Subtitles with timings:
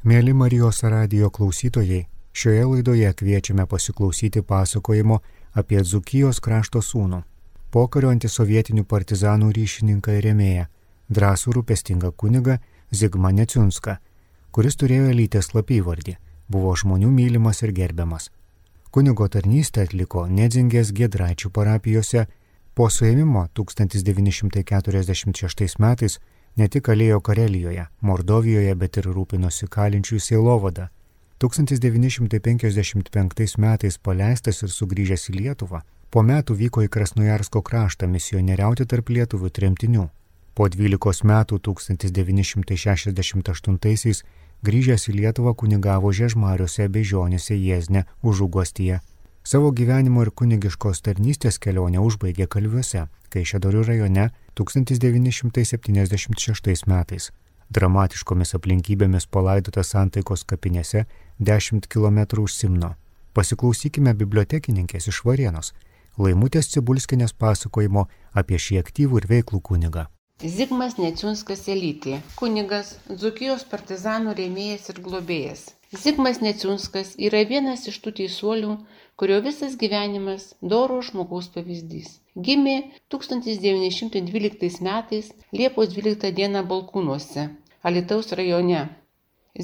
[0.00, 5.20] Mėly Marijos radijo klausytojai, šioje laidoje kviečiame pasiklausyti pasakojimo
[5.52, 7.22] apie Dzukijos krašto sūnų,
[7.70, 10.64] pokario antisovietinių partizanų ryšininką ir remėją,
[11.12, 12.56] drąsų rūpestingą kunigą
[12.90, 13.96] Zigmą Neciunską,
[14.56, 16.16] kuris turėjo lytės slapyvardį,
[16.48, 18.32] buvo žmonių mylimas ir gerbiamas.
[18.90, 22.26] Kunigo tarnystę atliko Nedzingės Gedraičių parapijose,
[22.74, 26.20] po suėmimo 1946 metais
[26.60, 30.84] ne tik kalėjo Karelijoje, Mordovijoje, bet ir rūpinosi kalinčių sielovada.
[31.40, 35.78] 1955 metais paleistas ir sugrįžęs į Lietuvą,
[36.12, 40.04] po metų vyko į Krasnojarsko kraštą misionieriauti tarp lietuvių tremtinių.
[40.54, 44.18] Po 12 metų 1968-aisiais
[44.66, 49.00] grįžęs į Lietuvą kunigavo Žiežmariuose, Bežionėse, Jėzne, Užugostyje.
[49.42, 54.30] Savo gyvenimo ir kunigiškos tarnystės kelionę užbaigė Kalviuose, Kaišėdorių rajone
[54.64, 57.30] 1976 metais.
[57.70, 61.04] Dramatiškomis aplinkybėmis palaidotas santaikos kapinėse
[61.38, 62.94] 10 km už Simno.
[63.32, 65.72] Pasiklausykime bibliotekininkės iš Varienos,
[66.18, 70.06] Laimutės Cibulskinės pasakojimo apie šį aktyvų ir veiklų kunigą.
[70.40, 75.68] Zigmas Neciunskas Elytė, kunigas, Dzukijos partizanų rėmėjas ir globėjas.
[75.92, 78.74] Zigmas Neciunskas yra vienas iš tų teisuolių,
[79.18, 82.12] kurio visas gyvenimas doro žmogaus pavyzdys.
[82.48, 82.74] Gimė
[83.14, 87.48] 1912 metais Liepos 12 dieną Balkūnuose,
[87.82, 88.84] Alitaus rajone.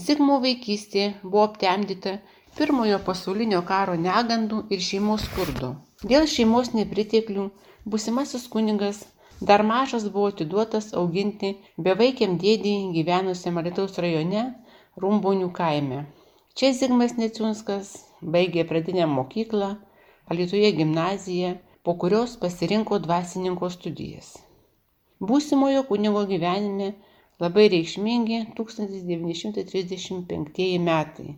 [0.07, 2.17] Zigmo vaikystė buvo aptemdyta
[2.59, 5.73] pirmojo pasaulinio karo negandų ir šeimos skurdo.
[6.03, 7.47] Dėl šeimos nepriteklių
[7.95, 9.05] busimasis kunigas
[9.53, 14.49] dar mažas buvo atiduotas auginti bevaikiam dėdį gyvenusiam Alitaus rajone
[14.97, 16.07] Rumbonių kaime.
[16.57, 17.89] Čia Zigmas Neciunskas
[18.35, 19.67] baigė pradinę mokyklą,
[20.33, 21.51] Alitoje gimnaziją,
[21.85, 24.29] po kurios pasirinko dvasininko studijas.
[25.33, 26.89] Būsimojo kunigo gyvenime
[27.45, 31.29] labai reikšmingi 1935 metai.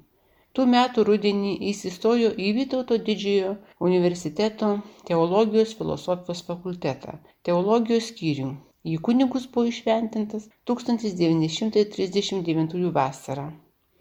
[0.55, 3.53] Tų metų rudenį jis įstojo į Vytauto didžiojo
[3.91, 4.73] universiteto
[5.11, 7.13] teologijos filosofijos fakultetą,
[7.43, 8.51] teologijos skyrių.
[8.87, 13.49] Į kunigus buvo išventintas 1939 vasarą.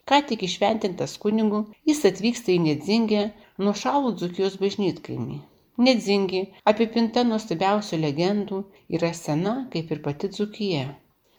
[0.07, 1.59] Ką tik išventintas kunigu,
[1.89, 3.23] jis atvyksta į Nedzingę,
[3.67, 5.39] nušalų Dzukijos bažnytkaimį.
[5.85, 8.59] Nedzingė, apipinta nuostabiausių legendų,
[8.97, 10.85] yra sena kaip ir pati Dzukija.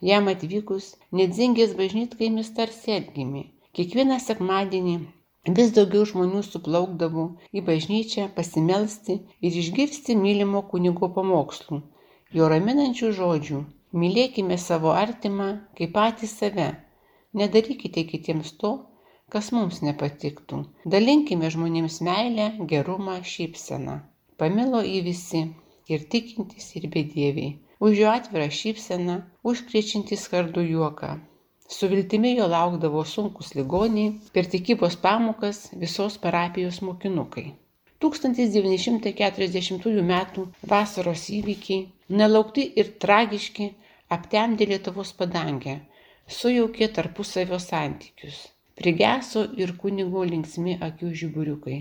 [0.08, 0.90] Jam atvykus,
[1.20, 3.46] Nedzingės bažnytkaimis tarsi atgimė.
[3.78, 4.96] Kiekvieną sekmadienį
[5.56, 7.24] vis daugiau žmonių suplaukdavo
[7.56, 11.80] į bažnyčią pasimelsti ir išgirsti mylimo kunigo pamokslų,
[12.36, 13.62] jo raminančių žodžių.
[14.02, 15.48] Mylėkime savo artimą
[15.80, 16.68] kaip patį save
[17.36, 18.70] Nedarykite kitiems to,
[19.32, 20.62] kas mums nepatiktų.
[20.94, 23.96] Dalinkime žmonėms meilę, gerumą, šypseną.
[24.40, 25.42] Pamilo į visi
[25.92, 27.50] ir tikintys, ir bedieviai.
[27.84, 29.16] Už jo atvirą šypseną,
[29.52, 31.10] užkrečiantį skardų juoką.
[31.68, 37.46] Su viltimi jo laukdavo sunkus ligoniai, per tikybos pamokas visos parapijos mokinukai.
[38.00, 40.14] 1940 m.
[40.72, 43.66] vasaros įvykiai, nelaukti ir tragiški,
[44.16, 45.74] aptemdė Lietuvos padangę,
[46.28, 48.36] sujaukė tarpusavio santykius.
[48.78, 51.78] Prigeso ir kunigo linksmi akių žiburiukai.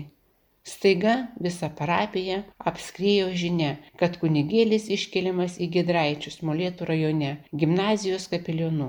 [0.68, 1.14] Staiga
[1.44, 2.38] visą parapiją
[2.70, 8.88] apskriejo žinia, kad kunigėlis iškeliamas į Gedraičius Molėtų rajone, gimnazijos kapilionu.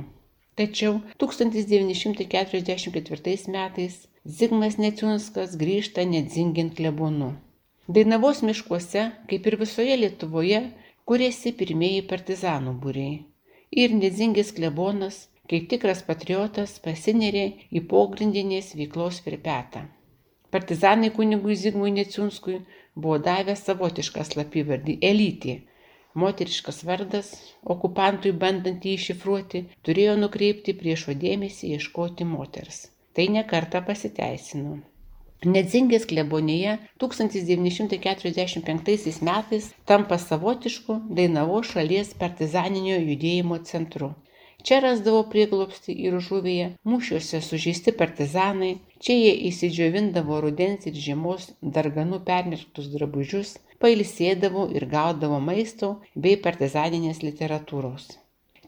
[0.59, 0.93] Tačiau
[1.23, 3.95] 1944 metais
[4.39, 7.29] Zigmas Neciunskas grįžta nedzingint klebonu.
[7.87, 10.61] Dainavos miškuose, kaip ir visoje Lietuvoje,
[11.07, 13.15] kūrėsi pirmieji partizanų būriai.
[13.71, 15.17] Ir nedzingis klebonas
[15.49, 19.81] kaip tikras patriotas pasinerė į pogrindinės veiklos virpetą.
[20.53, 22.57] Partizanai kunigui Zigmui Neciunskui
[22.95, 25.55] buvo davę savotišką slapyvardį- Elytė.
[26.21, 27.27] Moteriškas vardas,
[27.73, 32.77] okupantui bandant jį iššifruoti, turėjo nukreipti priešo dėmesį ieškoti moters.
[33.13, 34.73] Tai nekarta pasiteisino.
[35.45, 36.73] Nedzingės klebonėje
[37.03, 44.09] 1945 metais tampa savotišku Dainavo šalies partizaninio judėjimo centru.
[44.67, 48.71] Čia rasdavo prieglobstį ir žuvėje, mūšiuose sužeisti partizanai,
[49.05, 51.45] čia jie įsidžiovindavo rudens ir žiemos
[51.77, 53.53] darganų perneštus drabužius,
[53.85, 55.93] pailsėdavo ir gaudavo maisto
[56.25, 58.09] bei partizaninės literatūros.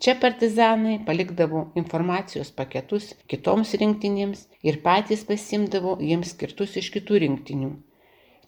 [0.01, 7.73] Čia partizanai palikdavo informacijos paketus kitoms rinktinėms ir patys pasimdavo jiems skirtus iš kitų rinktinių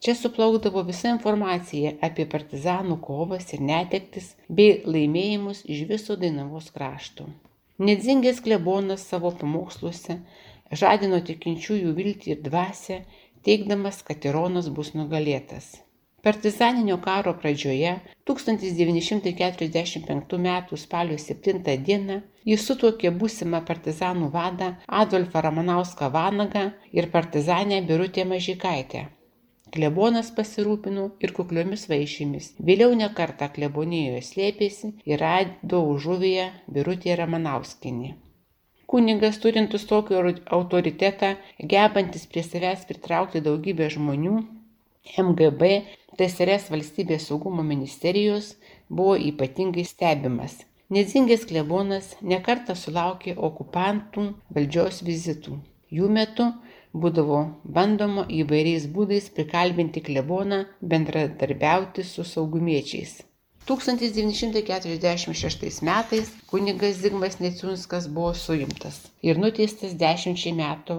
[0.04, 4.26] Čia suplaukdavo visa informacija apie partizanų kovas ir netektis
[4.58, 7.28] bei laimėjimus iš viso Dainavos krašto.
[7.90, 10.18] Nedzingės klebonas savo pamoksluose
[10.82, 12.98] žadino tikinčiųjų viltį ir dvasę,
[13.48, 15.72] teikdamas, kad tironas bus nugalėtas.
[16.28, 17.96] Partizaninio karo pradžioje
[18.28, 20.52] 1945 m.
[20.86, 22.20] spalio 7 d.
[22.52, 24.70] jis sutuokė būsimą partizanų vadą
[25.04, 29.02] Adolfą Ramanauską Vanagą ir partizanę Birutę Mažikaitę.
[29.74, 32.52] Klebonas pasirūpino ir kukliomis vaišėmis.
[32.68, 38.12] Vėliau nekartą klebonijoje slėpėsi ir rado užuvyje Birutė Ramanauskinė.
[38.94, 40.20] Kuningas turintis tokį
[40.58, 41.32] autoritetą,
[41.72, 44.36] gebantis prie savęs pritraukti daugybę žmonių,
[45.18, 45.72] MGB,
[46.20, 48.52] TSRS valstybės saugumo ministerijos
[48.90, 50.60] buvo ypatingai stebimas.
[50.94, 55.58] Nedzingės klebonas nekarta sulaukė okupantų valdžios vizitų.
[55.98, 56.52] Jų metu
[57.02, 57.38] būdavo
[57.76, 60.60] bandoma įvairiais būdais prikalbinti kleboną
[60.94, 63.14] bendradarbiauti su saugumiečiais.
[63.66, 68.96] 1946 metais kunigas Zigmas Neciunskas buvo suimtas
[69.30, 70.96] ir nuteistas dešimčiai metų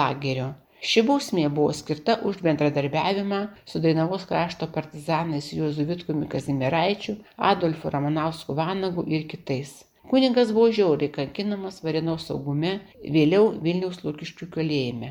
[0.00, 0.48] lagerio.
[0.90, 3.40] Ši bausmė buvo skirta už bendradarbiavimą
[3.72, 7.12] su Dainavos krašto partizanais Juozu Vitkumi Kazimiraičiu,
[7.52, 9.70] Adolfu Ramanausku Vanagu ir kitais.
[10.10, 12.72] Kuningas buvo žiauriai kankinamas Varėnos saugume,
[13.18, 15.10] vėliau Vilniaus Lukiškių kalėjime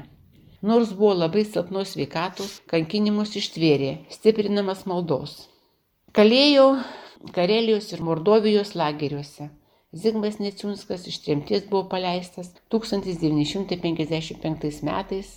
[0.66, 5.32] nors buvo labai silpnos sveikatos, kankinimus ištvėrė, stiprinamas maldos.
[6.18, 6.82] Kalėjau
[7.36, 9.46] Karelijos ir Mordovijos lageriuose.
[9.96, 15.28] Zigmas Neciunskas iš tremties buvo paleistas 1955 metais,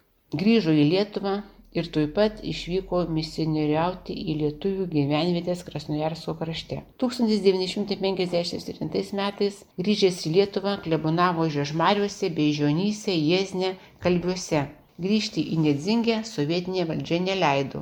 [0.41, 1.35] grįžo į Lietuvą
[1.77, 6.77] ir tuoj pat išvyko misionieriauti į lietuvių gyvenvietės Krasnojarsko krašte.
[7.05, 13.71] 1957 metais grįžęs į Lietuvą klebonavo Žiežmariuose bei Žionyse, Jėzne,
[14.03, 14.63] Kalbiuose
[15.05, 17.81] grįžti į Nedzingę sovietinė valdžia neleido.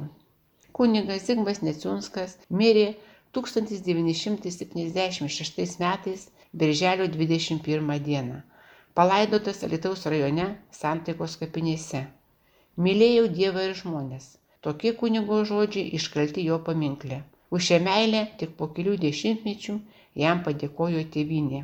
[0.76, 2.30] Kunigas Zigmas Neciunskas
[2.60, 2.88] mirė
[3.38, 6.20] 1976 metais
[6.52, 8.38] birželio 21 dieną.
[8.94, 10.46] Palaidotas Alitaus rajone
[10.80, 12.00] Santaikos kapinėse.
[12.84, 14.24] Mylėjau Dievą ir žmonės.
[14.64, 17.18] Tokie kunigo žodžiai iškalti jo paminklė.
[17.50, 19.74] Už šią meilę tik po kelių dešimtmečių
[20.22, 21.60] jam padėkojo tėvinė.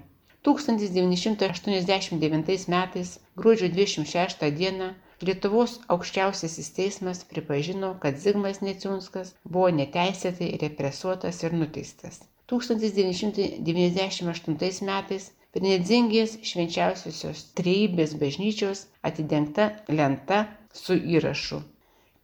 [0.49, 3.09] 1989 metais
[3.41, 4.89] gruodžio 26 dieną
[5.23, 12.15] Lietuvos aukščiausiasis teismas pripažino, kad Zigmas Neciunskas buvo neteisėtai represuotas ir nuteistas.
[12.53, 15.25] 1998 metais
[15.55, 18.79] prie Nedzingės švenčiausiosios trejybės bažnyčios
[19.11, 19.65] atidengta
[20.01, 20.39] lenta
[20.83, 21.59] su įrašu.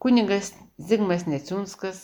[0.03, 0.47] Kunigas
[0.91, 1.99] Zigmas Neciunskas,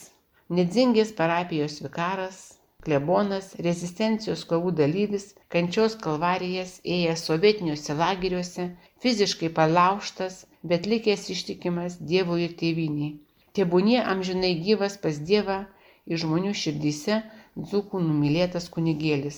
[0.49, 2.37] Nedzingės parapijos vikaras,
[2.85, 8.63] klebonas, rezistencijos kovų dalyvis, kančios kalvarijas ėjęs sovietiniuose lageriuose,
[9.03, 10.33] fiziškai palauštas,
[10.71, 13.11] bet likęs ištikimas Dievui ir tėviniai.
[13.57, 15.59] Tebūnie amžinai gyvas pas Dievą
[16.11, 17.15] ir žmonių širdyse
[17.69, 19.37] dzūkų numylėtas kunigėlis.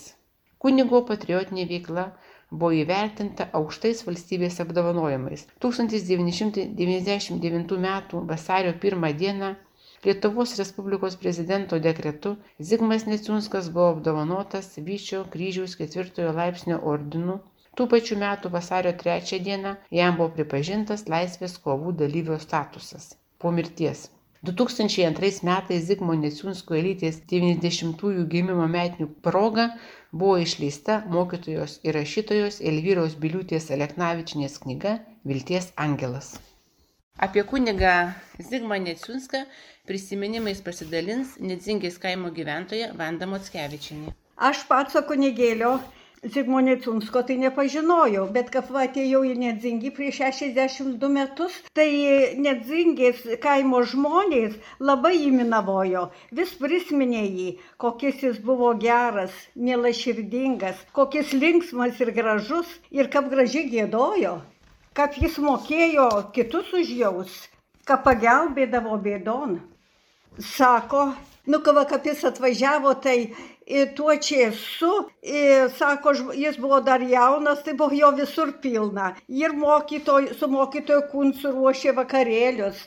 [0.64, 2.06] Kunigo patriotinė veikla
[2.52, 5.42] buvo įvertinta aukštais valstybės apdovanojimais.
[5.66, 7.88] 1999 m.
[8.32, 9.28] vasario 1 d.
[10.06, 12.30] Lietuvos Respublikos prezidento dekretu
[12.72, 17.36] Zigmas Neciunskas buvo apdovanotas Vyčio kryžiaus ketvirtojo laipsnio ordinu
[17.78, 24.08] Tų pačių metų vasario 3 dieną jam buvo pripažintas laisvės kovų dalyvio statusas po mirties.
[24.50, 29.68] 2002 metais Zigmo Neciunsko elytės 90-ųjų gimimo metinių proga
[30.12, 36.32] buvo išleista mokytojos ir rašytojos Elvyros Biliūtės Aleknavičinės knyga Vilties angelas.
[37.18, 38.14] Apie kunigą
[38.50, 39.44] Zigmą Neciunską
[39.90, 44.14] prisiminimais pasidalins Nedzingės kaimo gyventoja Vanda Motskevičinė.
[44.38, 45.80] Aš pats kunigėlio
[46.26, 51.86] Zigmo Necunsko tai nepažinojau, bet kad va atėjau į Nedzingį prieš 62 metus, tai
[52.42, 56.08] Nedzingės kaimo žmonės labai įminavojo,
[56.40, 63.70] vis prisminė jį, kokis jis buvo geras, mielaširdingas, kokis linksmas ir gražus ir kaip gražiai
[63.70, 64.40] gėdojo,
[64.98, 67.40] kaip jis mokėjo kitus užjaus,
[67.86, 69.60] ką pagelbėdavo bėdon.
[70.38, 71.12] Sako,
[71.48, 73.32] nu, kava, kaip jis atvažiavo, tai
[73.96, 74.92] tuo čia esu,
[75.78, 79.10] sako, jis buvo dar jaunas, tai buvo jo visur pilna.
[79.28, 82.86] Ir mokytoj, su mokytoju Kuncu ruošė vakarėlius.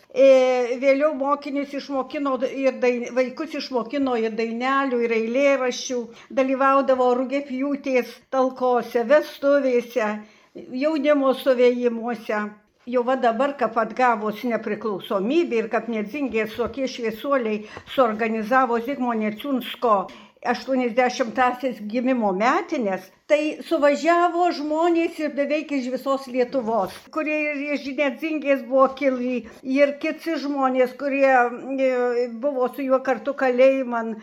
[0.84, 6.00] Vėliau mokinius išmokino ir dain, vaikus išmokino ir dainelių, ir eilėraščių,
[6.40, 10.16] dalyvaudavo rugėpjūtės talkose, vestuvėse,
[10.54, 12.44] jaunimo stovėjimuose
[12.92, 17.62] jau va dabar, kaip atgavus nepriklausomybę ir kaip nedzingės tokie šviesuoliai
[17.94, 19.94] suorganizavo Zigmo Neciunsko
[20.40, 28.64] 80-asias gimimo metinės, tai suvažiavo žmonės ir beveik iš visos Lietuvos, kurie ir iš nedzingės
[28.64, 34.16] buvo kili, ir kiti žmonės, kurie e, buvo su juo kartu kalėjiman,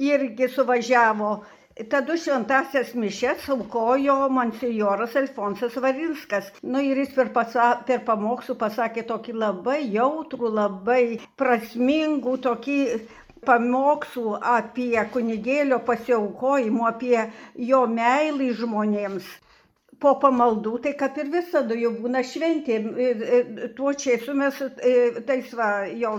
[0.00, 1.42] irgi suvažiavo.
[1.88, 6.50] Tada šventasias mišes aukojo monsinjoras Alfonsas Varinskas.
[6.62, 11.04] Nu ir jis per, pasa, per pamokslų pasakė tokį labai jautrų, labai
[11.40, 12.80] prasmingų, tokį
[13.48, 17.30] pamokslų apie kunigėlio pasiaukojimo, apie
[17.70, 19.30] jo meilį žmonėms
[20.00, 22.78] po pamaldų, tai kaip ir visada jau būna šventė.
[23.76, 24.56] Tuo čia esu mes,
[25.28, 26.14] tais va, jau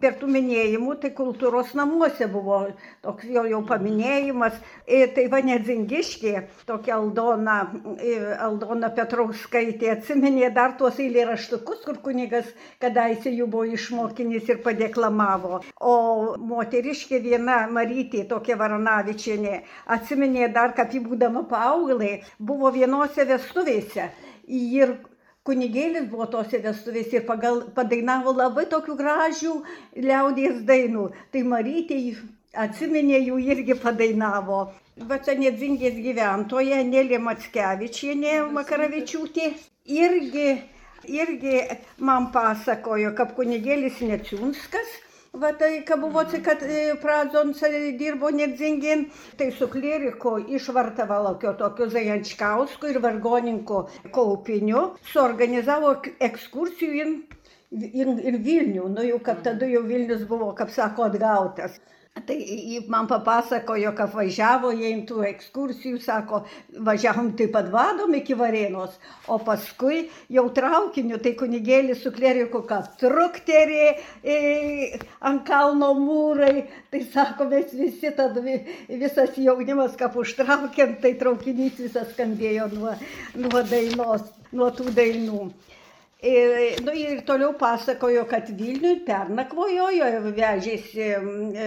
[0.00, 2.60] per tų minėjimų, tai kultūros namuose buvo
[3.04, 4.60] toks jau, jau paminėjimas.
[4.86, 6.34] Tai va nedzingiškė,
[6.68, 7.58] tokia Aldona,
[8.46, 12.48] Aldona Petrauskaitė atsiminė dar tuos eilėraštukus, kur kunigas
[12.82, 15.60] kadaise jų buvo išmokinis ir padeklamavo.
[15.80, 15.96] O
[16.38, 19.60] moteriškė viena Marytė, tokia Varanavičianė,
[19.96, 24.10] atsiminė dar, kad jį būdama paauglė, buvo vienos tose vestuvėse.
[24.46, 24.96] Ir
[25.46, 29.54] kunigėlis buvo tose vestuvėse ir pagal, padainavo labai tokių gražių
[29.96, 31.10] liaudės dainų.
[31.32, 31.98] Tai Marytė
[32.54, 34.72] atsiminė jų irgi padainavo.
[34.96, 39.50] Va čia nedzingės gyventoja Nelė Matskevičienė Makaravičiūtė
[39.84, 40.48] irgi,
[41.04, 41.58] irgi
[42.00, 44.94] man pasakojo, kad kunigėlis Neciunskas
[45.40, 47.58] Va tai, kad buvo, kad e, Pradzons
[47.98, 49.02] dirbo Nedzingin,
[49.36, 53.82] tai su kleriku iš Vartavalokio tokiu Zajančkausku ir vargoninko
[54.14, 55.92] Kaupiniu suorganizavo
[56.28, 61.76] ekskursijų ir, ir Vilnių, nu jau kad tada jau Vilnius buvo, kaip sako, atgautas.
[62.24, 62.36] Tai
[62.88, 66.40] man papasakojo, kad važiavo jie į tų ekskursijų, sako,
[66.86, 68.94] važiavom taip pat vadom iki Varėnos,
[69.28, 73.82] o paskui jau traukiniu, tai kunigėlis su kleriku, kad trukterį
[74.24, 74.38] e,
[75.28, 78.40] ant kalno mūrai, tai sako, mes visi tada,
[78.88, 82.96] visas jaunimas, kaip užtraukėm, tai traukinys visas skambėjo nuo,
[83.44, 84.24] nuo dainos,
[84.56, 85.50] nuo tų dainų.
[86.24, 89.90] Ir, nu, ir toliau pasakojo, kad Vilniui pernakvojo,
[90.32, 91.66] vežėsi e,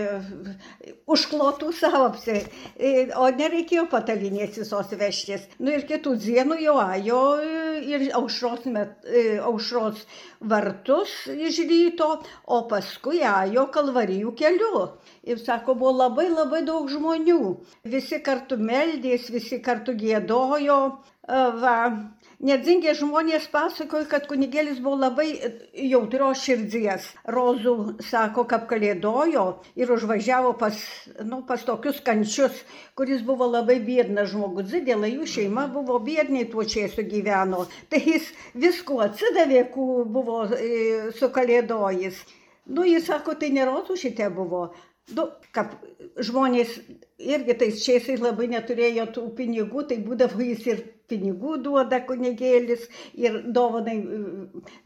[1.05, 2.39] užklotų savapsi,
[2.73, 5.45] e, o nereikėjo patalinės visos vežtis.
[5.61, 7.21] Nu, ir kitų dienų jau ajo
[7.85, 10.01] ir aušros, met, e, aušros
[10.41, 12.09] vartus iš ryto,
[12.49, 14.87] o paskui ajo kalvarijų keliu.
[15.29, 17.53] Ir sako, buvo labai labai daug žmonių.
[17.85, 20.81] Visi kartu meldės, visi kartu gėdojo.
[21.29, 21.75] Va,
[22.39, 25.25] Nedzingė žmonės pasakoja, kad kunigėlis buvo labai
[25.75, 27.07] jautrios širdies.
[27.35, 27.73] Rozų
[28.07, 29.43] sako, kad kalėdojo
[29.75, 30.77] ir užvažiavo pas,
[31.27, 32.61] nu, pas tokius kančius,
[32.95, 34.69] kuris buvo labai biednas žmogus.
[34.71, 37.65] Zidėlai jų šeima buvo biedniai tuo čia sugyveno.
[37.91, 42.21] Tai jis visko atsidavė, kuo buvo e, su kalėdojais.
[42.71, 44.69] Nu, jis sako, tai nerozų šitie buvo.
[45.11, 45.75] Nu, kaip
[46.23, 46.71] žmonės
[47.19, 52.85] irgi tais šiaisiais labai neturėjo tų pinigų, tai būdavo jis ir pinigų duoda kunigėlis
[53.17, 53.97] ir dovanai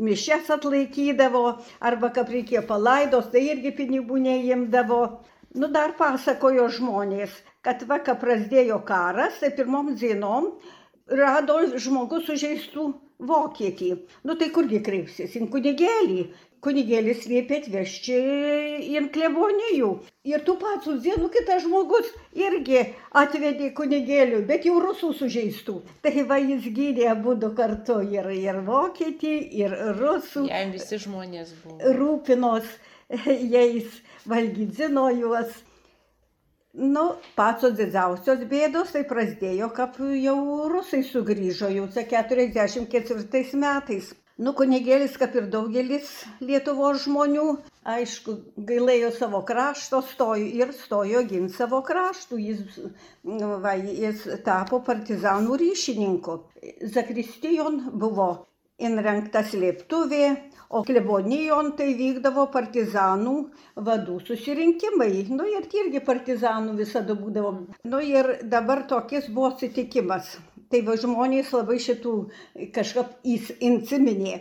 [0.07, 1.43] mišes atlaikydavo,
[1.91, 5.01] arba kaip reikėjo palaidos, tai irgi pinigų neimdavo.
[5.53, 7.33] Nu, dar pasakojo žmonės,
[7.65, 10.55] kad va, kai prasidėjo karas, tai pirmom dienom
[11.19, 12.87] rado žmogus sužeistų
[13.29, 13.91] vokietį.
[14.25, 15.35] Nu tai kurgi kreipsis?
[15.37, 16.25] In kunigėlį
[16.63, 18.17] kunigėlis liepė atvežti
[18.89, 19.89] į klebonijų.
[20.29, 22.07] Ir tų pačių dienų kitas žmogus
[22.39, 22.85] irgi
[23.23, 25.75] atvedė kunigėlių, bet jau rusų sužeistų.
[26.05, 30.47] Tai va jis gydė abu du kartu ir, ir vokietį, ir rusų.
[30.51, 31.93] Jam visi žmonės buvo.
[31.99, 32.71] Rūpinos
[33.53, 35.61] jais, valgydzino juos.
[36.73, 37.03] Nu,
[37.37, 40.37] pačios didžiausios bėdos tai prasidėjo, kad jau
[40.71, 44.07] rusai sugrįžo jau 44 metais.
[44.41, 46.07] Nu, kunigėlis, kaip ir daugelis
[46.41, 47.43] Lietuvos žmonių,
[47.85, 48.33] aišku,
[48.69, 52.39] gailėjo savo krašto, stojo ir stojo ginti savo kraštų.
[52.41, 52.79] Jis,
[53.29, 56.39] nu, va, jis tapo partizanų ryšininku.
[56.95, 58.29] Zakristijon buvo
[58.81, 60.25] įrengta slėptuvė,
[60.73, 63.35] o klebonijon tai vykdavo partizanų
[63.85, 65.27] vadų susirinkimai.
[65.29, 67.53] Nu ir irgi partizanų visada būdavo.
[67.85, 70.33] Nu ir dabar tokis buvo atsitikimas
[70.71, 72.13] tai va žmonės labai šitų
[72.75, 74.35] kažkaip įsiminė.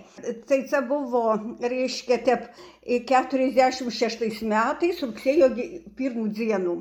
[0.48, 1.24] Tai čia buvo,
[1.60, 2.50] reiškia, tep
[2.82, 5.50] 46 metais, rugsėjo
[5.98, 6.76] pirmų dienų.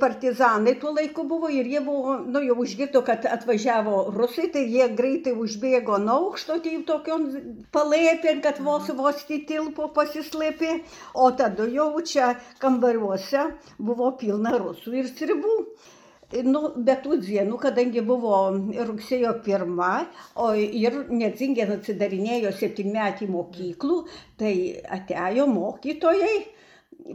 [0.00, 4.88] Partizanai tuo laiku buvo ir jie buvo, nu jau užgirdo, kad atvažiavo rusai, tai jie
[5.00, 7.28] greitai užbėgo nuo aukšto, tai tokiom
[7.76, 10.72] palėpėn, kad vos vos tilpo pasislėpė,
[11.14, 12.32] o tada jau čia
[12.64, 13.44] kambariuose
[13.78, 15.54] buvo pilna rusų ir stribų.
[16.28, 18.38] Nu, bet tų dienų, kadangi buvo
[18.90, 19.92] rugsėjo pirma,
[20.36, 23.96] o ir neatsingė atsidarinėjo septynmetį mokyklų,
[24.36, 24.52] tai
[24.98, 26.34] atėjo mokytojai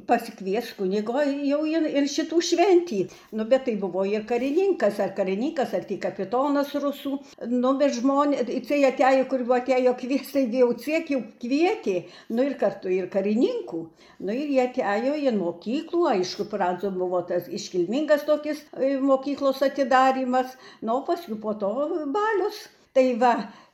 [0.08, 3.00] pasikvies kunigo jau ir, ir šitų šventį.
[3.38, 7.18] Nu, bet tai buvo ir karininkas, ar karininkas, ar tik kapitonas rusų.
[7.52, 11.98] Nu, bet žmonės, tai atėjo, kur buvo atėjo kviesai, jau tiek jau kvietė,
[12.34, 13.84] nu ir kartu ir karininkų.
[14.24, 20.56] Nu ir jie atėjo į mokyklų, aišku, pradžio buvo tas iškilmingas tokis e, mokyklos atidarimas,
[20.82, 21.74] nu, paskui po to
[22.14, 22.66] balius.
[22.94, 23.34] Tai va,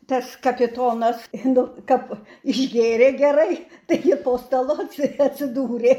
[0.09, 2.09] tas kapitonas nu, kap,
[2.49, 5.93] išgėrė gerai, tai ir po stalo atsidūrė.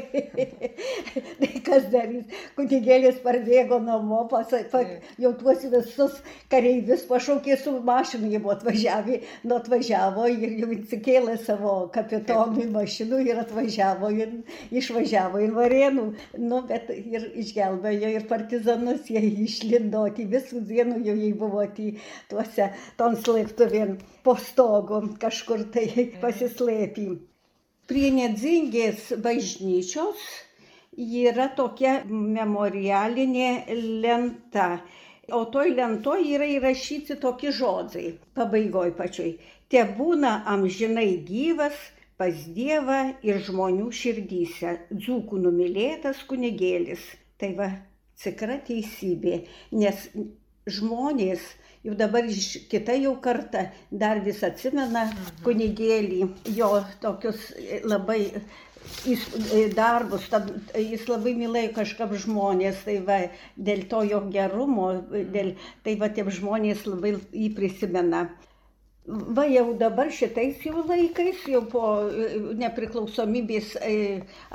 [1.39, 2.27] tai kas darys?
[2.57, 4.75] Kunigėlis parbėgo namo, pasak,
[5.21, 6.19] jau tuos visus
[6.51, 13.21] kareivius pašaukė su mašinu, jie buvo atvažiavę, nu atvažiavo ir jau atsikėlė savo kapitonui mašinų
[13.29, 14.35] ir atvažiavo ir
[14.81, 16.05] išvažiavo į Varėnų.
[16.41, 22.71] Nu, bet ir išgelbėjo ir partizanus, jie išlindo, tai visų dienų jau jie buvo tuose,
[22.99, 27.07] ton slėptuvėm po stogu kažkur tai pasislėpė.
[27.89, 30.21] Prie Nedzingės bažnyčios
[30.97, 33.51] yra tokia memorialinė
[34.03, 34.67] lenta.
[35.31, 39.31] O toj lentoj yra įrašyti tokie žodžiai, pabaigoj pačioj.
[39.71, 41.77] Te būna amžinai gyvas
[42.19, 47.05] pas Dievą ir žmonių širdyse, dzūkų numylėtas kunigėlis.
[47.39, 47.69] Tai va,
[48.21, 49.39] tikra teisybė,
[49.71, 50.03] nes
[50.69, 51.41] žmonės
[51.85, 52.27] jau dabar
[52.69, 55.07] kita jau karta dar vis atsimena
[55.45, 56.19] kunigėlį,
[56.57, 57.47] jo tokius
[57.83, 58.19] labai
[59.05, 59.25] jis
[59.75, 63.19] darbus, tad jis labai mylėjo kažkam žmonės, tai va,
[63.69, 64.91] dėl to jo gerumo,
[65.35, 68.25] dėl, tai va, tie žmonės labai jį prisimena.
[69.07, 72.25] Va jau dabar šitais jau laikais, jau po e,
[72.59, 73.93] nepriklausomybės e,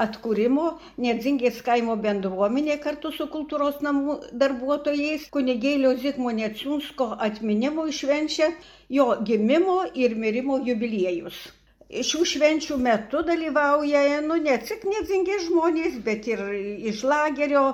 [0.05, 0.67] atkūrimo,
[1.03, 8.53] Nedzingės kaimo bendruomenė kartu su kultūros namų darbuotojais kunigėlio Zikmo Netsiunsko atminimo švenčia
[8.99, 11.43] jo gimimo ir mirimo jubiliejus.
[11.91, 16.47] Šių švenčių metu dalyvauja nu, ne tik Nedzingės žmonės, bet ir
[16.93, 17.67] iš lagerio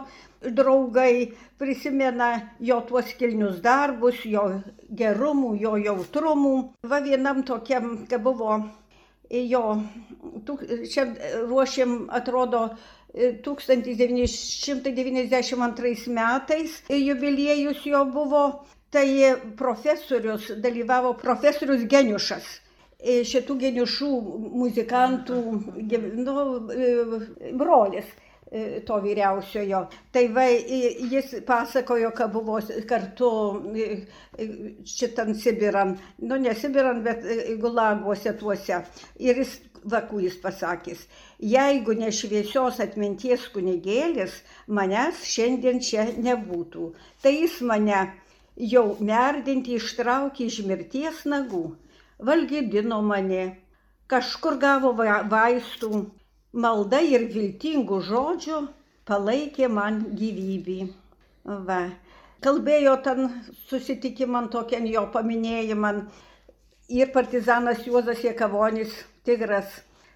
[0.51, 6.73] draugai prisimena jo tuos kilnius darbus, jo gerumų, jo jautrumų.
[6.89, 8.61] Va vienam tokiam, kai buvo
[9.31, 9.83] jo,
[10.93, 11.05] čia
[11.47, 12.69] ruošiam, atrodo,
[13.13, 22.63] 1992 metais jubiliejus jo buvo, tai profesorius dalyvavo, profesorius Geniušas
[23.03, 24.09] šitų geniušų
[24.63, 25.37] muzikantų
[26.23, 26.35] nu,
[27.59, 28.07] brolis.
[28.53, 29.79] E, to vyriausiojo.
[30.13, 33.31] Tai va, jis pasakojo, kad buvo kartu
[34.85, 37.25] šitam Sibiram, nu ne Sibiram, bet
[37.63, 38.83] gulaguose tuose.
[39.25, 39.57] Ir jis,
[39.89, 41.07] vakų jis pasakys,
[41.55, 44.37] jeigu ne šviesios atminties kunigėlis,
[44.69, 46.93] manęs šiandien čia nebūtų.
[47.25, 48.05] Tai jis mane
[48.75, 51.71] jau merdinti ištraukė iš mirties nagų,
[52.21, 53.47] valgydino mane,
[54.13, 56.11] kažkur gavo vaistų
[56.53, 58.59] malda ir viltingų žodžių
[59.09, 60.81] palaikė man gyvybį.
[61.69, 61.83] Va.
[62.43, 63.29] Kalbėjo ten
[63.69, 65.93] susitikimą tokiam jo paminėjimą
[66.91, 69.71] ir partizanas Juozas Jekavonis, tigras,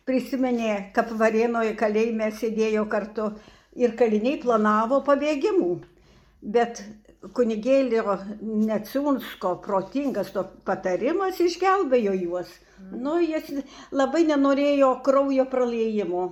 [0.07, 3.31] prisiminė, kad Varėnoje kalėjime sėdėjo kartu
[3.79, 5.72] ir kaliniai planavo pabėgimų.
[6.42, 6.83] Bet
[7.37, 12.50] kunigėlio Netsiunsko protingas to patarimas išgelbėjo juos.
[12.92, 13.48] Nu, jis
[13.92, 16.26] labai nenorėjo kraujo praleidimo.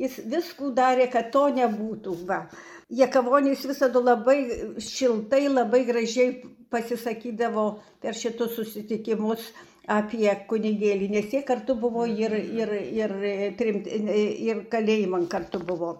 [0.00, 2.14] Jis viskų darė, kad to nebūtų.
[2.28, 2.44] Va.
[2.90, 4.38] Jekavonys visada labai
[4.82, 6.40] šiltai, labai gražiai
[6.72, 7.66] pasisakydavo
[8.02, 9.50] per šitus susitikimus
[9.90, 12.72] apie kunigėlį, nes jie kartu buvo ir, ir,
[13.02, 13.14] ir,
[13.58, 15.92] trimt, ir kalėjimą kartu buvo.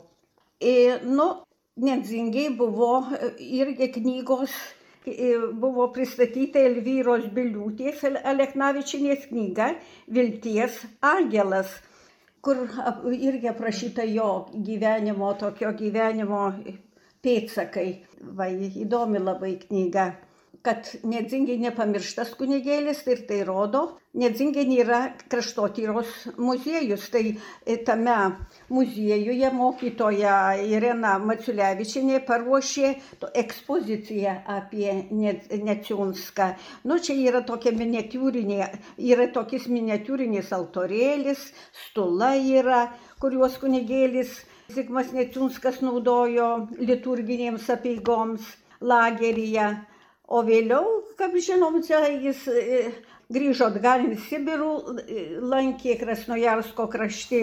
[0.61, 1.31] Ir, nu,
[1.79, 3.07] Nedzingiai buvo
[3.39, 4.51] irgi knygos,
[5.63, 8.03] buvo pristatyta Elvyros Biliūtės
[8.33, 9.71] Aleknavičinės knyga
[10.11, 11.71] Vilties angelas,
[12.43, 12.67] kur
[13.15, 16.43] irgi aprašyta jo gyvenimo, tokio gyvenimo
[17.23, 17.89] pėtsakai.
[18.37, 20.11] Va, įdomi labai knyga
[20.67, 23.83] kad Nedzingiai nepamirštas kunigėlis ir tai rodo,
[24.21, 24.99] Nedzingiai yra
[25.31, 27.07] kraštotyros muziejus.
[27.15, 27.23] Tai
[27.87, 28.17] tame
[28.75, 30.35] muziejuje mokytoja
[30.67, 32.91] Irena Maciulevičinė paruošė
[33.45, 36.51] ekspoziciją apie Neciunską.
[36.85, 38.67] Nu, čia yra tokia miniatūrinė,
[38.99, 41.47] yra tokis miniatūrinis altorėlis,
[41.87, 42.89] stula yra,
[43.23, 48.45] kuriuos kunigėlis Zigmas Neciunskas naudojo liturginėms apeigoms
[48.81, 49.71] lageryje.
[50.31, 52.81] O vėliau, kaip žinom, čia jis e,
[53.35, 57.41] grįžo atgal į Sibirų, e, lankė Krasnojarsko krašte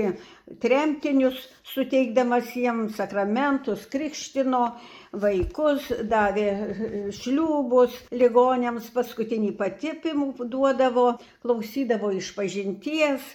[0.64, 4.62] tremtinius, suteikdamas jiems sakramentus, krikštino
[5.12, 11.10] vaikus, davė e, šliūbus, ligonėms paskutinį patipimų duodavo,
[11.44, 13.28] klausydavo iš pažinties.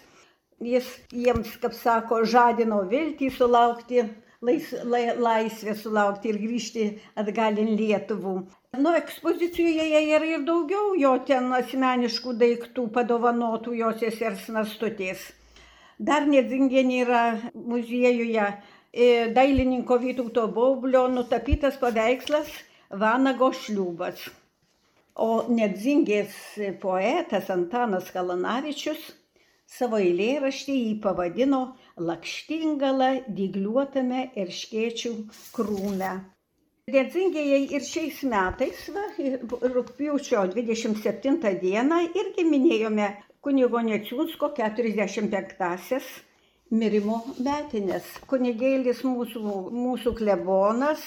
[0.65, 4.07] Jis jiems, kaip sako, žadino viltį sulaukti
[4.41, 6.89] lais, lai, laisvę sulaukti ir grįžti
[7.21, 8.37] atgal į Lietuvą.
[8.79, 15.27] Nu, ekspozicijoje yra ir daugiau jo ten asmeniškų daiktų padovanotų jo sesers nastutės.
[16.11, 17.21] Dar nedzingienė yra
[17.75, 22.49] muziejuje e, dailininko Vytauto Baublio nutapytas paveikslas
[23.05, 24.25] Vanago šliūbas.
[25.21, 25.31] O
[25.61, 26.41] nedzingės
[26.81, 29.05] poetas Antanas Kalanavičius
[29.69, 31.65] savo eilėraštį jį pavadino
[32.01, 35.19] lakštingala dygliuotame erškėčių
[35.59, 36.17] krūme.
[36.91, 39.03] Nedzingėjai ir šiais metais, va,
[39.73, 43.05] rūpiučio 27 dieną, irgi minėjome
[43.47, 46.09] kunigo Neciunsko 45-asias
[46.81, 48.09] mirimo metinės.
[48.33, 51.05] Kunigėlis mūsų, mūsų klebonas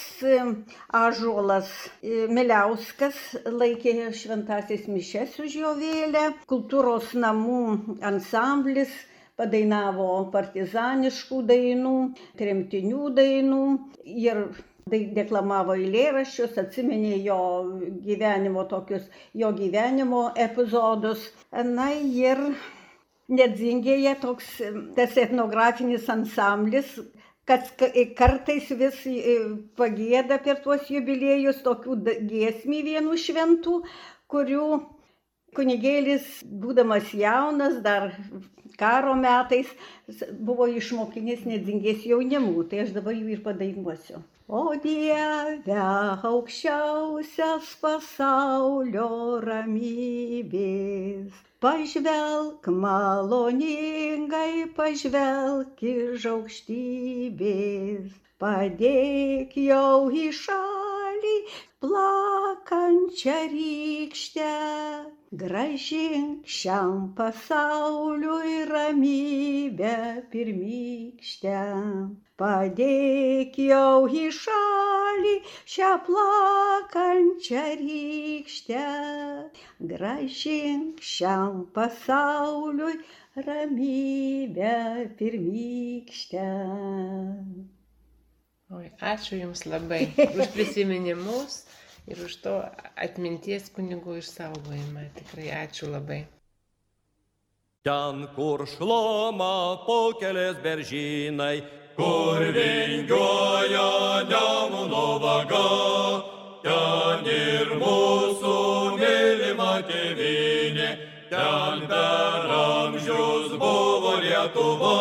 [1.00, 6.22] Ažuolas e, Miliauskas laikė šventasis mišes už jo vėlę.
[6.54, 7.66] Kultūros namų
[8.14, 8.96] ansamblis
[9.36, 10.08] padainavo
[10.38, 11.98] partizaniškų dainų,
[12.40, 13.66] tremtinių dainų
[14.24, 14.42] ir
[14.94, 17.38] deklamavo eilėraščius, atsiminė jo
[18.06, 21.24] gyvenimo tokius, jo gyvenimo epizodus.
[21.52, 22.42] Na ir
[23.34, 24.50] Nedzingėje toks
[24.94, 26.92] tas etnografinis ansamblis,
[27.50, 27.72] kad
[28.20, 29.00] kartais vis
[29.82, 31.98] pagėda per tuos jubiliejus tokių
[32.30, 33.80] giesmį vienų šventų,
[34.30, 34.68] kurių
[35.58, 38.12] kunigėlis, būdamas jaunas, dar
[38.78, 39.74] karo metais,
[40.38, 44.22] buvo išmokinęs nedzingės jaunimų, tai aš dabar jų ir padainuosiu.
[44.48, 45.76] O Dieve
[46.30, 61.38] aukščiausias pasaulio ramybės, pažvelk maloningai, pažvelk iš aukštybės, padėk jau į šalį
[61.86, 64.54] plakančią rykštę,
[65.32, 69.98] gražink šiam pasauliui ramybę
[70.32, 71.60] pirmykštę.
[72.42, 75.36] Padėk jau į šalį
[75.76, 78.88] šią plakančią rykštę,
[79.92, 82.98] gražink šiam pasauliui
[83.46, 84.76] ramybę
[85.22, 86.50] pirmykštę.
[88.74, 91.62] Oi, ačiū Jums labai už prisiminimus
[92.08, 92.54] ir už to
[92.96, 95.10] atminties kunigų išsaugojimą.
[95.18, 96.26] Tikrai ačiū labai.
[97.86, 101.62] Ten, kur šloma pokelės beržynai,
[101.98, 103.90] kur vingioja
[104.30, 105.68] Nemuno vaga,
[106.66, 108.56] ten ir mūsų
[109.02, 110.90] mylima tėvynė,
[111.30, 114.98] ten per amžius buvo Lietuva,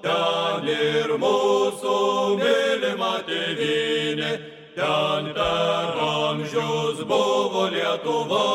[0.00, 1.98] ten ir mūsų
[2.40, 4.32] mylima tėvynė,
[4.74, 8.48] ten per amžius buvo Lietuva.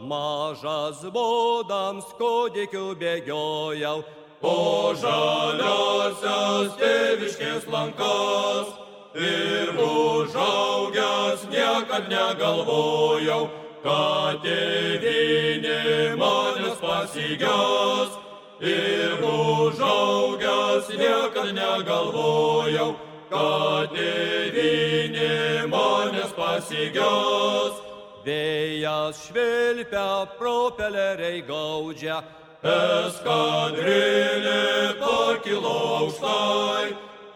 [0.00, 3.98] Mažas būdams kūdikių bėgiojau,
[4.40, 4.56] po
[4.98, 8.72] žaliosios tėviškės lankas.
[9.14, 13.48] Ir užaugęs niekad negalvojau,
[13.82, 18.18] kad tėvinė manęs pasigės.
[18.60, 22.90] Ir užaugęs niekad negalvojau,
[23.30, 27.78] kad tėvinė manęs pasigės.
[28.24, 32.18] Vėjas švilpia, propeleriai gaudžia,
[32.66, 34.58] eskadrilė
[35.00, 36.86] pakilo aukštai,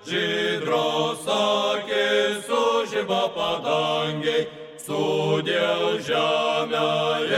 [0.05, 4.45] žydros akis sužiba padangiai,
[4.85, 6.91] sudėl žemę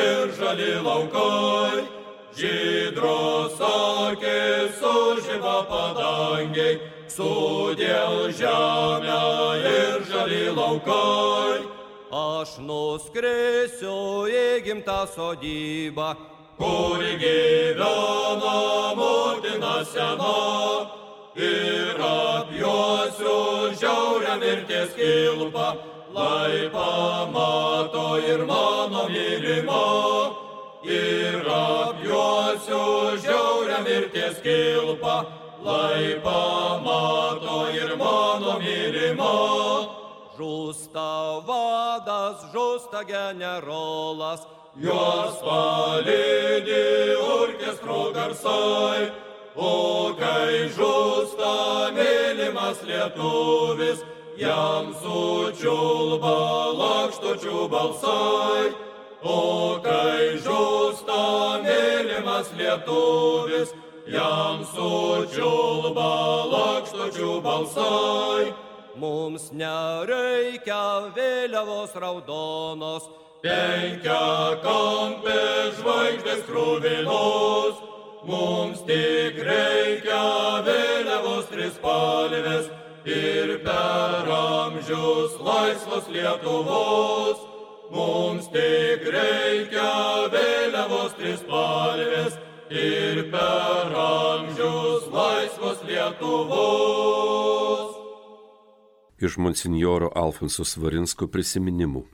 [0.03, 1.96] ir žali laukai.
[2.37, 6.75] Žydros akis sužiba padangiai,
[7.09, 9.23] sudėl žemę
[9.71, 11.65] ir žali laukai.
[12.13, 16.11] Aš nuskrisiu į gimtą sodybą,
[16.61, 18.61] kur gyvena
[19.01, 20.37] motina sena.
[21.37, 25.73] Ir apjuosiu žiaurę mirties kilpą,
[26.13, 30.16] lai pamato ir mano mylima.
[30.87, 35.17] Ir apjuosiu žiaurę mirties kilpą,
[35.67, 39.33] lai pamato ir mano mylima.
[40.37, 44.47] Žūsta vadas, žūsta generolas,
[44.77, 49.07] Juos palydė orkestro garsai,
[49.57, 51.53] o kai žūsta
[51.97, 54.03] mylimas lietuvis,
[54.37, 56.37] jam sučiulba
[56.77, 58.67] lakštočių balsai.
[59.23, 63.73] O kai žūsta mylimas lietuvis,
[64.07, 66.11] jam sučiulba
[66.53, 68.53] lakštočių balsai.
[68.97, 73.09] Mums nereikia vėliavos raudonos,
[73.45, 75.43] penkia kampė
[75.81, 77.83] žvaigždės krūvinos,
[78.29, 80.23] mums tik reikia
[80.69, 82.73] vėliavos trispalvės
[83.05, 87.56] ir per amžius laisvos Lietuvos.
[87.97, 92.35] Mums tik reikia vėliavos trispalvės
[92.69, 97.97] ir per amžius laisvos Lietuvos.
[99.17, 102.05] Iš monsinjoro Alfonso Svarinsko prisiminimų.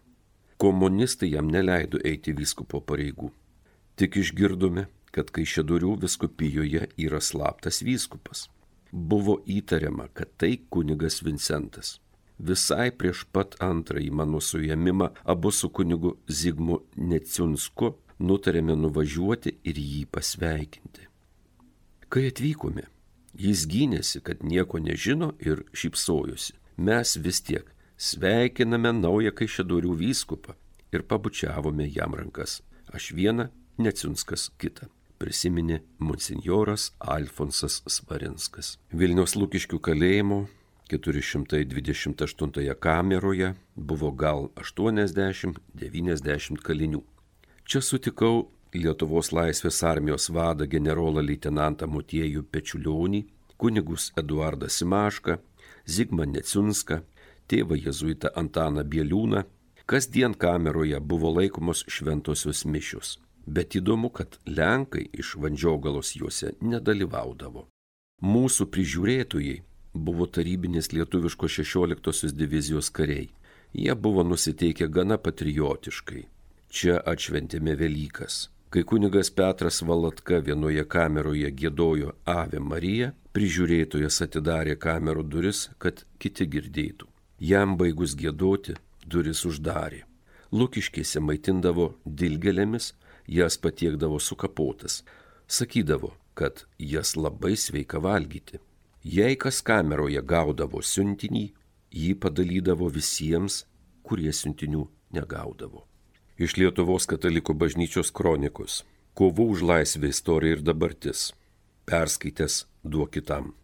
[0.58, 3.34] Komunistai jam neleido eiti vyskupo pareigų.
[4.00, 8.48] Tik išgirdome, kad Kaišėdorių viskupijoje yra slaptas vyskupas
[8.94, 11.98] buvo įtariama, kad tai kunigas Vincentas.
[12.38, 20.06] Visai prieš pat antrąjį mano suėmimą abu su kunigu Zigmu Neciunsku nutarėme nuvažiuoti ir jį
[20.12, 21.10] pasveikinti.
[22.14, 22.84] Kai atvykome,
[23.34, 26.54] jis gynėsi, kad nieko nežino ir šypsojosi.
[26.78, 27.66] Mes vis tiek
[27.98, 30.54] sveikiname naują Kaišėdorių vyskupą
[30.94, 32.62] ir pabučiavome jam rankas.
[32.94, 33.50] Aš vieną,
[33.82, 38.78] Neciunskas kitą prisiminė monsinjoras Alfonsas Svarinskas.
[38.94, 40.46] Vilniaus Lūkiškių kalėjimo
[40.94, 47.02] 428 kameroje buvo gal 80-90 kalinių.
[47.66, 53.26] Čia sutikau Lietuvos laisvės armijos vadą generolą leitenantą Motiejų Pečiulionį,
[53.58, 55.38] kunigus Eduardą Simašką,
[55.86, 57.02] Zigmą Neciunską,
[57.48, 59.44] tėvą jezuitą Antaną Bieliūną,
[59.86, 67.68] kasdien kameroje buvo laikomos šventosios mišios bet įdomu, kad Lenkai iš Vandžiogalos juose nedalyvaudavo.
[68.24, 69.58] Mūsų prižiūrėtojai
[69.94, 73.30] buvo tarybinės lietuviško 16 divizijos kariai.
[73.74, 76.28] Jie buvo nusiteikę gana patriotiškai.
[76.74, 78.48] Čia atšventėme Velykas.
[78.74, 86.48] Kai kunigas Petras Valatka vienoje kameroje gėdojo Ave Marija, prižiūrėtojas atidarė kamerų duris, kad kiti
[86.56, 87.06] girdėtų.
[87.38, 88.74] Jam baigus gėdoti,
[89.06, 90.02] duris uždarė.
[90.50, 92.96] Lukiškėse maitindavo dilgelėmis,
[93.30, 95.04] jas patiekdavo sukapotas.
[95.46, 98.58] Sakydavo, kad jas labai sveika valgyti.
[99.06, 101.48] Jei kas kameroje gaudavo siuntinį,
[101.94, 103.68] jį padalydavo visiems,
[104.02, 105.86] kurie siuntinių negaudavo.
[106.44, 108.84] Iš Lietuvos katalikų bažnyčios kronikos.
[109.16, 111.32] Kovų už laisvę istorija ir dabartis.
[111.88, 113.56] Perskaitęs duok kitam.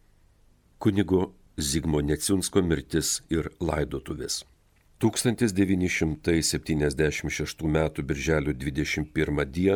[0.79, 4.47] Kunigo Zigmo Neciunsko mirtis ir laidotuvės.
[5.03, 7.91] 1976 m.
[8.13, 9.75] birželio 21 d.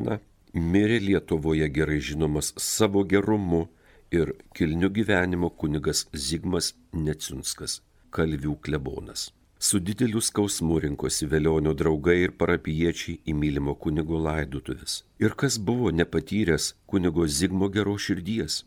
[0.54, 3.68] mirė Lietuvoje gerai žinomas savo gerumu
[4.12, 7.82] ir kilniu gyvenimu kunigas Zigmas Neciunskas,
[8.16, 9.34] Kalvių klebonas.
[9.64, 14.96] Su dideliu skausmu rinkosi Velionio draugai ir parapiečiai į mylimo kunigo laidutuvės.
[15.24, 18.58] Ir kas buvo nepatyręs kunigo Zigmo gero širdies,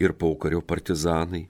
[0.00, 1.42] ir paukario partizanai,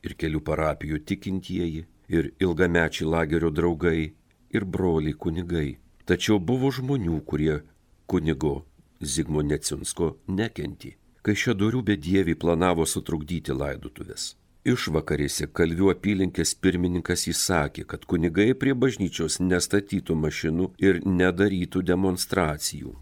[0.00, 4.14] ir kelių parapijų tikintieji, ir ilgamečiai lagerio draugai,
[4.56, 5.76] ir broliai kunigai.
[6.08, 7.60] Tačiau buvo žmonių, kurie
[8.08, 8.62] kunigo
[9.04, 14.30] Zigmo Necinsko nekenti, kai šiadorių bedieviai planavo sutrukdyti laidutuvės.
[14.60, 22.92] Išvakarėse Kalvių apylinkės pirmininkas įsakė, kad kunigai prie bažnyčios nestatytų mašinų ir nedarytų demonstracijų.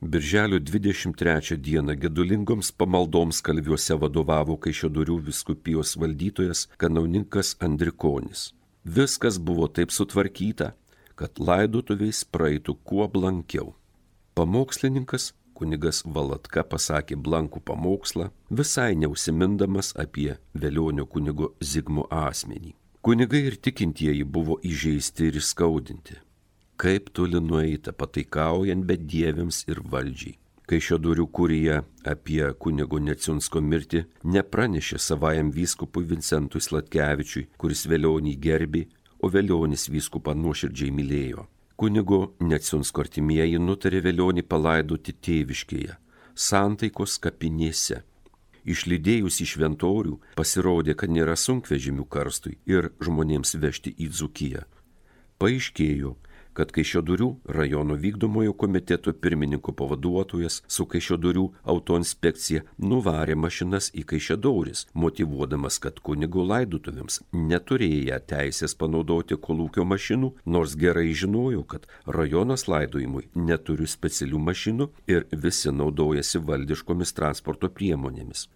[0.00, 8.52] Birželio 23 dieną gedulingoms pamaldoms kalviuose vadovavo Kaišėdurių viskupijos valdytojas kanauninkas Andrikonis.
[8.84, 10.74] Viskas buvo taip sutvarkyta,
[11.18, 13.74] kad laidotuviais praeitų kuo blankiau.
[14.38, 22.74] Pamokslininkas kunigas Valatka pasakė blankų pamokslą, visai neusimindamas apie vėlionio kunigo Zigmo asmenį.
[23.04, 26.20] Kunigai ir tikintieji buvo įžeisti ir įskaudinti
[26.76, 30.38] kaip toli nueita pataikaujant bedieviams ir valdžiai.
[30.64, 38.32] Kai šio durių kurija apie kunigo Neciunsko mirtį nepranešė savajam vyskupui Vincentui Slatkevičiui, kuris vėlionį
[38.46, 38.86] gerbi,
[39.20, 41.44] o vėlionis vyskupą nuoširdžiai mylėjo.
[41.76, 45.96] Kunigo Neciunsko artimieji nutarė vėlionį palaidoti tėviškėje,
[46.38, 48.04] santaikos kapinėse.
[48.64, 54.62] Išlydėjus į šventorių pasirodė, kad nėra sunkvežimių karstui ir žmonėms vežti į Dzukiją.
[55.42, 56.14] Paaiškėjo,
[56.54, 65.80] kad Kaišėdurių rajono vykdomojo komiteto pirmininko pavaduotojas su Kaišėdurių autoinspekcija nuvarė mašinas į Kaišėdauris, motivuodamas,
[65.82, 73.90] kad kunigo laidutuvėms neturėję teisės panaudoti kolūkio mašinų, nors gerai žinojo, kad rajonas laidojimui neturi
[73.90, 78.48] specialių mašinų ir visi naudojasi valdiškomis transporto priemonėmis.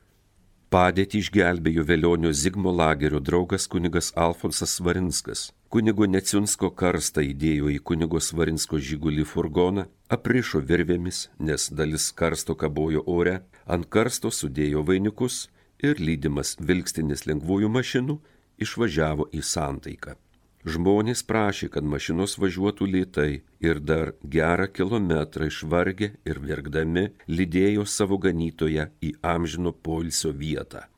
[0.69, 5.47] Padėtį išgelbėjo Velionio Zigmo lagerio draugas kunigas Alfonsas Svarinskas.
[5.69, 13.03] Kunigo Neciunsko karstą įdėjo į kunigo Svarinsko žygulį furgoną, aprišo virvėmis, nes dalis karsto kabojo
[13.05, 13.35] ore,
[13.69, 15.43] ant karsto sudėjo vainikus
[15.85, 18.17] ir lydimas vilkstinis lengvųjų mašinų
[18.65, 20.17] išvažiavo į santaiką.
[20.65, 28.17] Žmonės prašė, kad mašinos važiuotų lietai ir dar gerą kilometrą išvargę ir verkdami lydėjo savo
[28.17, 30.89] ganytoje į amžino poilsio vietą.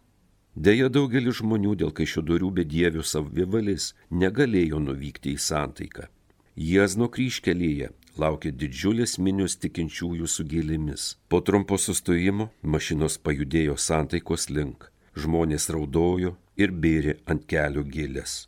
[0.61, 3.85] Deja, daugelis žmonių dėl kaišėdorių bedievių savivalis
[4.23, 6.05] negalėjo nuvykti į santaiką.
[6.61, 7.89] Jėzno kryškelėje
[8.21, 11.07] laukė didžiulis minius tikinčiųjų su gėlėmis.
[11.33, 14.91] Po trumpo sustojimo mašinos pajudėjo santaikos link.
[15.17, 18.45] Žmonės raudojo ir bėrė ant kelio gėlės.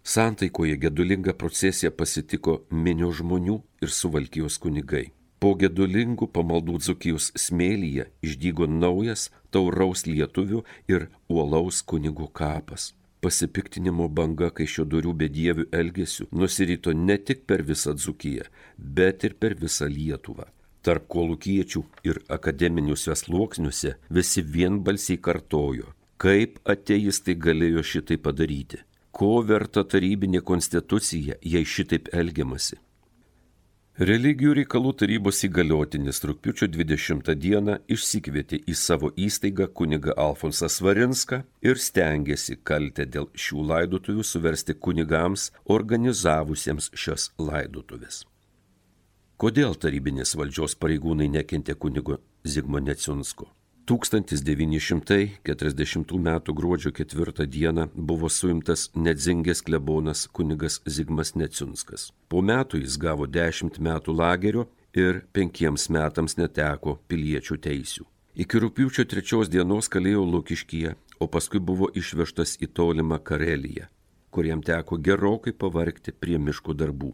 [0.00, 5.10] Santaikoje gedulinga procesija pasitiko minio žmonių ir suvalkijos kunigai.
[5.40, 12.92] Po gedulingų pamaldų dzukijos smėlyje išdygo naujas tauraus lietuvių ir uolaus kunigų kapas.
[13.20, 18.46] Pasipiktinimo banga, kai šio durių bedievių elgesių nusirito ne tik per visą dzukiją,
[18.78, 20.48] bet ir per visą Lietuvą.
[20.80, 28.80] Tarp kolūkiečių ir akademiniuose sluoksniuose visi vienbalsiai kartojo, kaip ateistai galėjo šitai padaryti,
[29.12, 32.80] ko verta tarybinė konstitucija, jei šitaip elgiamasi.
[34.00, 41.76] Religijų reikalų tarybos įgaliotinis rūpiučio 20 dieną išsikvietė į savo įstaigą kuniga Alfonsą Svarinską ir
[41.76, 48.22] stengiasi kaltę dėl šių laidotuvių suversti kunigams organizavusiems šias laidotuvės.
[49.36, 53.52] Kodėl tarybinės valdžios pareigūnai nekentė kunigo Zigmo Necinsko?
[53.90, 56.40] 1940 m.
[56.54, 57.86] gruodžio 4 d.
[57.94, 62.12] buvo suimtas Nedzingės klebonas kunigas Zigmas Neciunskas.
[62.30, 68.06] Po metų jis gavo 10 metų lagerio ir penkiems metams neteko piliečių teisių.
[68.38, 73.90] Iki rūpiučio trečios dienos kalėjo Lukiškyje, o paskui buvo išvežtas į tolimą Kareliją,
[74.30, 77.10] kuriam teko gerokai pavargti prie miško darbų.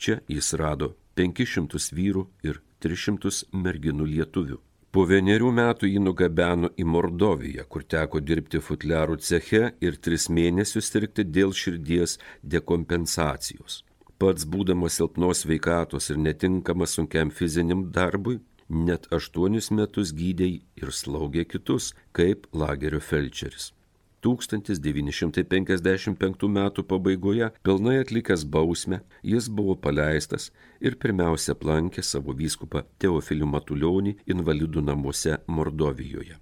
[0.00, 4.71] Čia jis rado 500 vyrų ir 300 merginų lietuvių.
[4.92, 10.90] Po vienerių metų jį nugabeno į Mordoviją, kur teko dirbti futliarų ceche ir tris mėnesius
[10.92, 12.18] sirgti dėl širdies
[12.54, 13.78] dekompensacijos.
[14.20, 21.48] Pats būdamas silpnos veikatos ir netinkamas sunkiam fiziniam darbui, net aštuonius metus gydė ir slaugė
[21.48, 23.72] kitus, kaip lagerio felčeris.
[24.22, 26.70] 1955 m.
[26.88, 34.80] pabaigoje, pilnai atlikęs bausmę, jis buvo paleistas ir pirmiausia aplankė savo vyskupą Teofilių Matulionį invalidų
[34.86, 36.36] namuose Mordovijoje.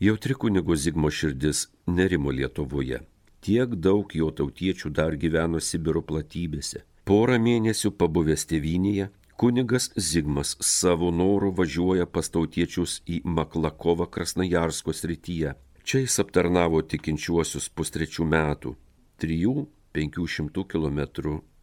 [0.00, 3.00] Jautri kunigo Zigmo širdis nerimo Lietuvoje.
[3.40, 6.84] Tiek daug jo tautiečių dar gyveno Sibiro platybėse.
[7.08, 9.08] Porą mėnesių pabuvęs tėvynėje,
[9.40, 17.68] kunigas Zigmas savo norų važiuoja pas tautiečius į Maklakovą Krasnajarsko srityje Čia jis aptarnavo tikinčiuosius
[17.74, 18.76] pustrečių metų,
[19.22, 21.00] 3-500 km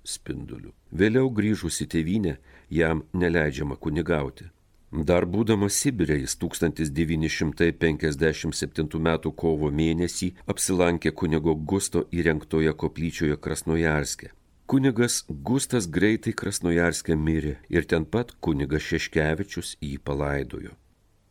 [0.03, 0.73] spinduliu.
[0.91, 2.38] Vėliau grįžus į tėvynę,
[2.69, 4.49] jam neleidžiama kunigauti.
[4.91, 9.19] Dar būdamas Sibirė jis 1957 m.
[9.43, 14.29] kovo mėnesį apsilankė kunigo Gusto įrengtoje koplyčioje Krasnojarske.
[14.65, 20.71] Kunigas Gustas greitai Krasnojarske mirė ir ten pat kunigas Šeškevičius jį palaidojo.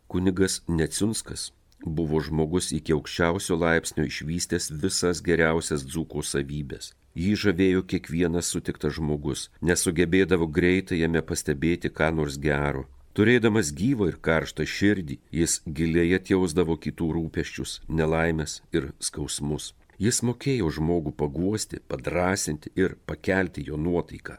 [0.08, 1.52] Kunigas Neciunskas
[1.84, 6.92] buvo žmogus iki aukščiausio laipsnio išvystęs visas geriausias dzūko savybės.
[7.18, 12.86] Jį žavėjo kiekvienas sutiktas žmogus, nesugebėdavo greitai jame pastebėti ką nors gero.
[13.18, 19.72] Turėdamas gyvą ir karštą širdį, jis giliai atjausdavo kitų rūpeščius, nelaimės ir skausmus.
[19.98, 24.38] Jis mokėjo žmogų paguosti, padrasinti ir pakelti jo nuotaiką.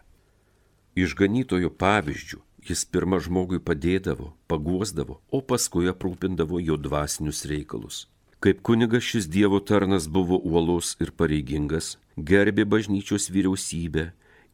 [0.95, 8.07] Išganytojo pavyzdžių Jis pirmą žmogui padėdavo, paguosdavo, o paskui aprūpindavo jo dvasinius reikalus.
[8.39, 14.05] Kaip kunigas šis Dievo tarnas buvo uolus ir pareigingas, gerbė bažnyčios vyriausybę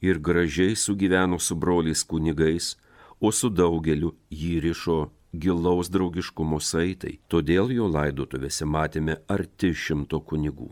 [0.01, 2.75] ir gražiai sugyveno su broliais kunigais,
[3.21, 4.97] o su daugeliu jį rišo
[5.33, 10.71] gilaus draugiškumo saitai, todėl jo laidotuvėse matėme arti šimto kunigų.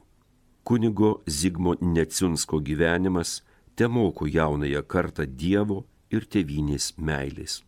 [0.64, 3.42] Kunigo Zigmo Neciunsko gyvenimas
[3.76, 7.62] te moko jaunąją kartą Dievo ir tėvynės meilės.